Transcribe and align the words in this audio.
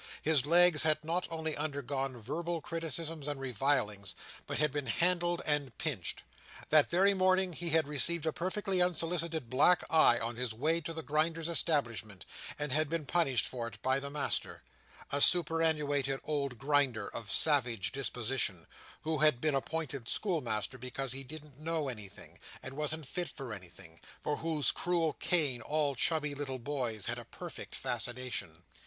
His 0.23 0.47
legs 0.47 0.81
had 0.81 1.05
not 1.05 1.27
only 1.29 1.55
undergone 1.55 2.19
verbal 2.19 2.59
criticisms 2.59 3.27
and 3.27 3.39
revilings, 3.39 4.15
but 4.47 4.57
had 4.57 4.71
been 4.71 4.87
handled 4.87 5.43
and 5.45 5.77
pinched. 5.77 6.23
That 6.69 6.89
very 6.89 7.13
morning, 7.13 7.53
he 7.53 7.69
had 7.69 7.87
received 7.87 8.25
a 8.25 8.33
perfectly 8.33 8.81
unsolicited 8.81 9.47
black 9.47 9.83
eye 9.91 10.17
on 10.17 10.37
his 10.37 10.55
way 10.55 10.81
to 10.81 10.93
the 10.93 11.03
Grinders' 11.03 11.47
establishment, 11.47 12.25
and 12.57 12.71
had 12.71 12.89
been 12.89 13.05
punished 13.05 13.45
for 13.45 13.67
it 13.67 13.79
by 13.83 13.99
the 13.99 14.09
master: 14.09 14.63
a 15.11 15.21
superannuated 15.21 16.19
old 16.23 16.57
Grinder 16.57 17.07
of 17.07 17.31
savage 17.31 17.91
disposition, 17.91 18.65
who 19.03 19.19
had 19.19 19.39
been 19.39 19.53
appointed 19.53 20.07
schoolmaster 20.07 20.79
because 20.79 21.11
he 21.11 21.21
didn't 21.23 21.59
know 21.59 21.89
anything, 21.89 22.39
and 22.63 22.73
wasn't 22.73 23.05
fit 23.05 23.29
for 23.29 23.53
anything, 23.53 23.91
and 23.91 23.99
for 24.23 24.37
whose 24.37 24.71
cruel 24.71 25.13
cane 25.13 25.61
all 25.61 25.93
chubby 25.93 26.33
little 26.33 26.57
boys 26.57 27.05
had 27.05 27.19
a 27.19 27.25
perfect 27.25 27.75
fascination. 27.75 28.63